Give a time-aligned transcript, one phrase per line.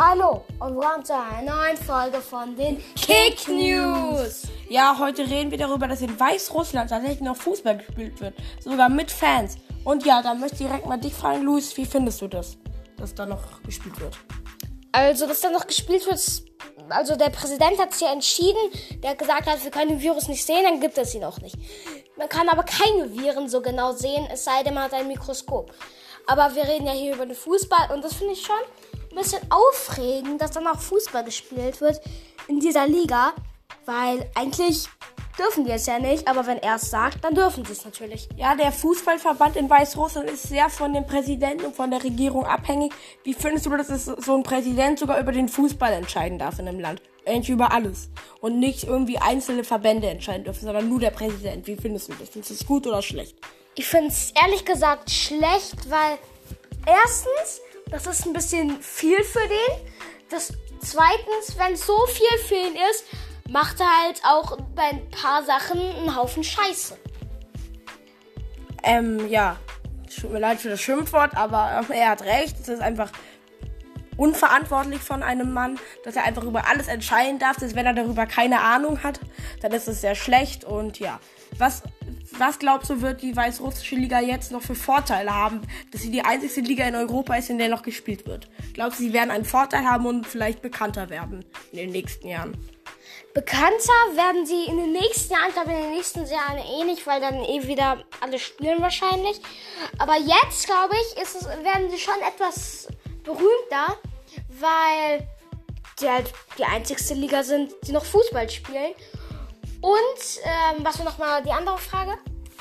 [0.00, 4.42] Hallo und willkommen zu einer neuen Folge von den Kick News.
[4.68, 8.34] Ja, heute reden wir darüber, dass in Weißrussland tatsächlich noch Fußball gespielt wird.
[8.60, 9.56] Sogar mit Fans.
[9.82, 12.58] Und ja, dann möchte ich direkt mal dich fragen, Luis, wie findest du das,
[12.96, 14.16] dass da noch gespielt wird?
[14.92, 16.20] Also, dass da noch gespielt wird,
[16.90, 18.70] also der Präsident hat sich ja entschieden,
[19.02, 21.56] der gesagt hat, wir können den Virus nicht sehen, dann gibt es ihn auch nicht.
[22.16, 25.74] Man kann aber keine Viren so genau sehen, es sei denn, man hat ein Mikroskop.
[26.28, 28.54] Aber wir reden ja hier über den Fußball und das finde ich schon
[29.18, 32.00] bisschen aufregend, dass dann auch Fußball gespielt wird
[32.48, 33.32] in dieser Liga,
[33.84, 34.88] weil eigentlich
[35.38, 38.28] dürfen die es ja nicht, aber wenn er es sagt, dann dürfen sie es natürlich.
[38.36, 42.92] Ja, der Fußballverband in Weißrussland ist sehr von dem Präsidenten und von der Regierung abhängig.
[43.24, 46.68] Wie findest du, dass es so ein Präsident sogar über den Fußball entscheiden darf in
[46.68, 47.02] einem Land?
[47.26, 48.08] Eigentlich über alles.
[48.40, 51.66] Und nicht irgendwie einzelne Verbände entscheiden dürfen, sondern nur der Präsident.
[51.66, 52.30] Wie findest du das?
[52.30, 53.36] Findest du es gut oder schlecht?
[53.74, 56.18] Ich finde es ehrlich gesagt schlecht, weil
[56.84, 59.84] erstens, das ist ein bisschen viel für den.
[60.30, 63.04] Das zweitens, wenn so viel für ihn ist,
[63.48, 66.98] macht er halt auch bei ein paar Sachen einen Haufen Scheiße.
[68.82, 69.56] Ähm, ja.
[70.20, 72.56] Tut mir leid für das Schimpfwort, aber er hat recht.
[72.60, 73.10] Es ist einfach
[74.16, 77.56] unverantwortlich von einem Mann, dass er einfach über alles entscheiden darf.
[77.56, 79.20] Dass wenn er darüber keine Ahnung hat,
[79.62, 80.64] dann ist es sehr schlecht.
[80.64, 81.20] Und ja,
[81.56, 81.82] was,
[82.38, 86.22] was glaubst du, wird die weißrussische Liga jetzt noch für Vorteile haben, dass sie die
[86.22, 88.48] einzige Liga in Europa ist, in der noch gespielt wird?
[88.74, 92.56] Glaubst du, sie werden einen Vorteil haben und vielleicht bekannter werden in den nächsten Jahren?
[93.34, 97.06] Bekannter werden sie in den nächsten Jahren, ich glaube in den nächsten Jahren eh nicht,
[97.06, 99.40] weil dann eh wieder alle spielen wahrscheinlich.
[99.98, 102.88] Aber jetzt, glaube ich, ist es, werden sie schon etwas
[103.22, 103.96] berühmter,
[104.48, 105.28] weil
[106.00, 108.94] die halt die einzigste Liga sind, die noch Fußball spielen.
[109.80, 112.18] Und ähm, was war nochmal die andere Frage?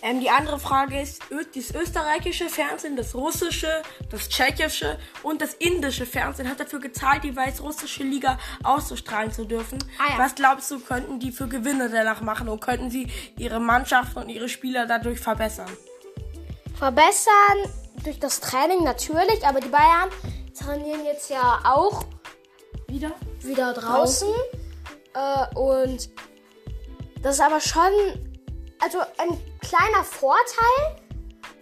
[0.00, 6.06] Ähm, die andere Frage ist, das österreichische Fernsehen, das russische, das tschechische und das indische
[6.06, 9.78] Fernsehen hat dafür gezahlt, die weißrussische Liga auszustrahlen zu dürfen.
[9.98, 10.18] Ah, ja.
[10.18, 14.28] Was glaubst du, könnten die für Gewinne danach machen und könnten sie ihre Mannschaft und
[14.28, 15.70] ihre Spieler dadurch verbessern?
[16.76, 17.32] Verbessern
[18.04, 20.10] durch das Training natürlich, aber die Bayern
[20.56, 22.04] trainieren jetzt ja auch
[22.86, 24.28] wieder, wieder draußen.
[25.14, 26.08] Äh, und
[27.22, 27.92] das ist aber schon
[28.80, 30.96] also ein kleiner Vorteil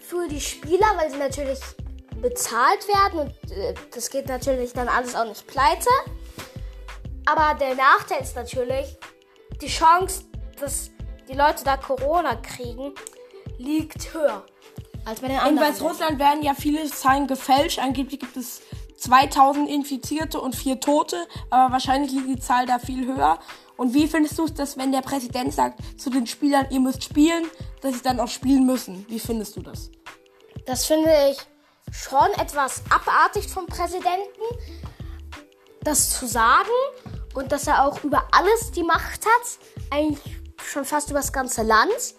[0.00, 1.58] für die Spieler, weil sie natürlich
[2.20, 5.88] bezahlt werden und äh, das geht natürlich dann alles auch nicht pleite.
[7.26, 8.96] Aber der Nachteil ist natürlich,
[9.60, 10.24] die Chance,
[10.60, 10.90] dass
[11.28, 12.94] die Leute da Corona kriegen,
[13.58, 14.44] liegt höher
[15.04, 15.56] als bei den anderen.
[15.56, 17.78] In Weißrussland werden ja viele Zahlen gefälscht.
[17.78, 18.62] Angeblich gibt es
[18.96, 21.16] 2000 Infizierte und vier Tote,
[21.50, 23.38] aber wahrscheinlich liegt die Zahl da viel höher.
[23.76, 27.04] Und wie findest du es, dass wenn der Präsident sagt zu den Spielern, ihr müsst
[27.04, 27.44] spielen,
[27.82, 29.04] dass sie dann auch spielen müssen?
[29.08, 29.90] Wie findest du das?
[30.64, 31.38] Das finde ich
[31.92, 34.42] schon etwas abartig vom Präsidenten,
[35.82, 36.70] das zu sagen
[37.34, 39.58] und dass er auch über alles die Macht hat,
[39.90, 42.14] eigentlich schon fast über das ganze Land.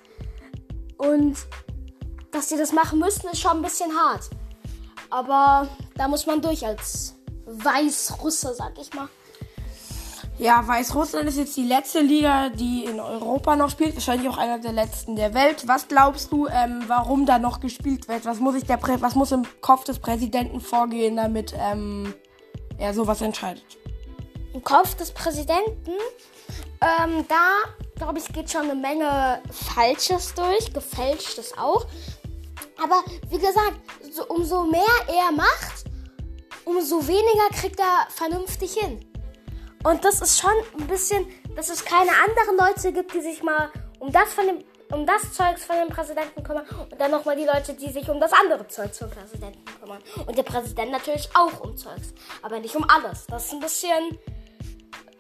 [0.97, 1.38] Und
[2.31, 4.29] dass sie das machen müssen, ist schon ein bisschen hart.
[5.09, 9.07] Aber da muss man durch als Weißrusse, sag ich mal.
[10.40, 13.95] Ja, Weißrussland ist jetzt die letzte Liga, die in Europa noch spielt.
[13.95, 15.68] Wahrscheinlich auch einer der letzten der Welt.
[15.68, 18.25] Was glaubst du, ähm, warum da noch gespielt wird?
[18.25, 22.13] Was muss, ich der Prä was muss im Kopf des Präsidenten vorgehen, damit ähm,
[22.78, 23.66] er sowas entscheidet?
[24.53, 25.94] Im Kopf des Präsidenten?
[26.81, 30.72] Ähm, da, glaube ich, geht schon eine Menge Falsches durch.
[30.72, 31.88] Gefälschtes auch.
[32.81, 33.79] Aber wie gesagt,
[34.17, 35.85] so, umso mehr er macht,
[36.66, 39.05] umso weniger kriegt er vernünftig hin.
[39.83, 43.72] Und das ist schon ein bisschen, dass es keine anderen Leute gibt, die sich mal
[44.00, 47.44] um das von dem um das Zeugs von dem Präsidenten kümmern und dann nochmal die
[47.44, 50.01] Leute, die sich um das andere Zeugs vom Präsidenten kümmern.
[50.25, 53.25] Und der Präsident natürlich auch um Zeugs, aber nicht um alles.
[53.27, 54.17] Das ist ein bisschen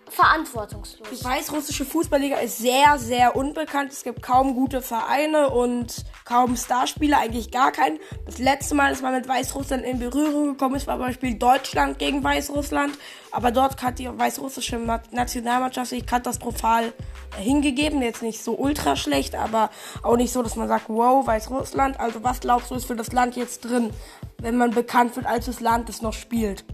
[0.09, 1.07] verantwortungslos.
[1.09, 3.91] Die weißrussische Fußballliga ist sehr, sehr unbekannt.
[3.91, 7.99] Es gibt kaum gute Vereine und kaum Starspieler, eigentlich gar keinen.
[8.25, 12.23] Das letzte Mal, dass man mit Weißrussland in Berührung gekommen ist, war Beispiel Deutschland gegen
[12.23, 12.97] Weißrussland.
[13.31, 14.79] Aber dort hat die weißrussische
[15.11, 16.93] Nationalmannschaft sich katastrophal
[17.37, 18.01] hingegeben.
[18.01, 19.69] Jetzt nicht so ultra schlecht, aber
[20.03, 21.99] auch nicht so, dass man sagt, wow, Weißrussland.
[21.99, 23.91] Also was glaubst du, ist für das Land jetzt drin,
[24.39, 26.65] wenn man bekannt wird als das Land, das noch spielt?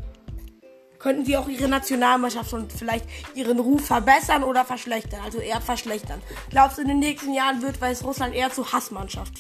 [1.04, 3.06] Könnten sie auch ihre Nationalmannschaft und vielleicht
[3.36, 5.20] ihren Ruf verbessern oder verschlechtern.
[5.24, 6.24] Also eher verschlechtern.
[6.50, 9.34] Glaubst du, in den nächsten Jahren wird Weißrussland eher zur Hassmannschaft?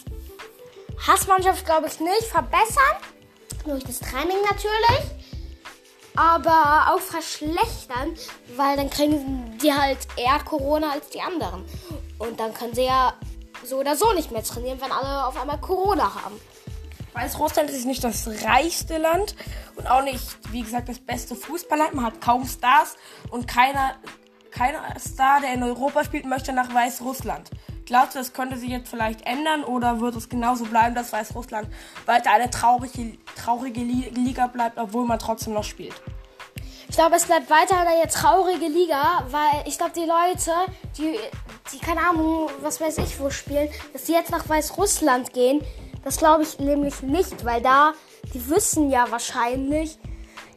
[1.07, 2.23] Hassmannschaft glaube ich nicht.
[2.23, 2.97] Verbessern.
[3.65, 5.11] Durch das Training natürlich.
[6.15, 8.13] Aber auch verschlechtern,
[8.55, 11.63] weil dann kriegen die halt eher Corona als die anderen.
[12.19, 13.13] Und dann können sie ja
[13.63, 16.39] so oder so nicht mehr trainieren, wenn alle auf einmal Corona haben.
[17.13, 19.35] Weißrussland ist nicht das reichste Land
[19.75, 21.93] und auch nicht, wie gesagt, das beste Fußballland.
[21.93, 22.95] Man hat kaum Stars
[23.29, 23.95] und keiner,
[24.51, 27.49] keiner Star, der in Europa spielt, möchte nach Weißrussland.
[27.85, 31.67] Glaubst du, das könnte sich jetzt vielleicht ändern oder wird es genauso bleiben, dass Weißrussland
[32.05, 35.93] weiter eine traurige, traurige Liga bleibt, obwohl man trotzdem noch spielt?
[36.87, 40.51] Ich glaube, es bleibt weiter eine traurige Liga, weil ich glaube, die Leute,
[40.97, 41.17] die,
[41.71, 45.61] die keine Ahnung, was weiß ich wo spielen, dass die jetzt nach Weißrussland gehen,
[46.03, 47.93] das glaube ich nämlich nicht, weil da,
[48.33, 49.97] die wissen ja wahrscheinlich,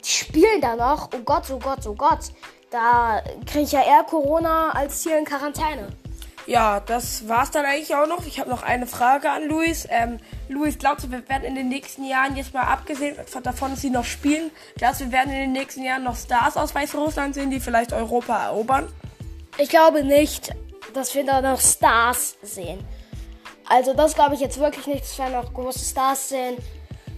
[0.04, 2.32] die spielen da noch, oh Gott, oh Gott, oh Gott,
[2.70, 5.88] da kriege ich ja eher Corona als hier in Quarantäne.
[6.46, 8.24] Ja, das war's dann eigentlich auch noch.
[8.24, 9.86] Ich habe noch eine Frage an Luis.
[9.90, 13.80] Ähm, Luis, glaubst du, wir werden in den nächsten Jahren, jetzt mal abgesehen davon, dass
[13.80, 17.34] sie noch spielen, glaubst du, wir werden in den nächsten Jahren noch Stars aus Weißrussland
[17.34, 18.88] sehen, die vielleicht Europa erobern?
[19.58, 20.54] Ich glaube nicht,
[20.94, 22.78] dass wir da noch Stars sehen.
[23.68, 26.56] Also das glaube ich jetzt wirklich nicht, dass wir noch große Stars sehen.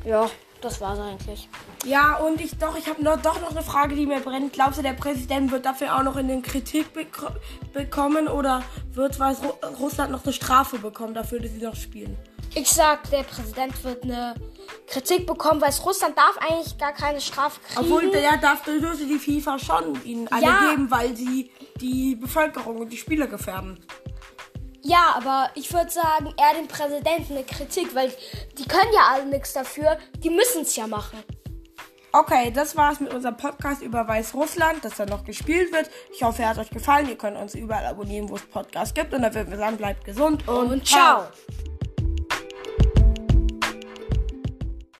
[0.04, 0.28] Ja,
[0.60, 1.48] das war's eigentlich.
[1.84, 4.52] Ja, und ich doch, ich habe noch, doch noch eine Frage, die mir brennt.
[4.52, 7.06] Glaubst du, der Präsident wird dafür auch noch in den Kritik be
[7.72, 8.62] bekommen oder
[8.92, 9.38] wird Weiß
[9.78, 12.16] Russland noch eine Strafe bekommen dafür, dass sie noch spielen?
[12.54, 14.34] Ich sag, der Präsident wird eine
[14.86, 17.80] Kritik bekommen, weil Russland darf eigentlich gar keine Strafe kriegen.
[17.80, 20.70] Obwohl, der darf dürfte die FIFA schon ihnen eine ja.
[20.70, 21.50] geben, weil sie
[21.80, 23.78] die Bevölkerung und die Spieler gefährden.
[24.88, 28.10] Ja, aber ich würde sagen, eher den Präsidenten eine Kritik, weil
[28.56, 29.98] die können ja alle nichts dafür.
[30.16, 31.22] Die müssen es ja machen.
[32.10, 35.90] Okay, das war's mit unserem Podcast über Weißrussland, das dann noch gespielt wird.
[36.14, 37.06] Ich hoffe, er hat euch gefallen.
[37.06, 39.12] Ihr könnt uns überall abonnieren, wo es Podcasts gibt.
[39.12, 41.24] Und dann würden wir sagen, bleibt gesund und, und ciao.